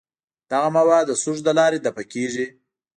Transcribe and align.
دغه 0.51 0.69
مواد 0.77 1.03
د 1.07 1.11
سږو 1.21 1.45
له 1.47 1.53
لارې 1.59 1.79
دفع 1.85 2.03
کیږي. 2.13 2.45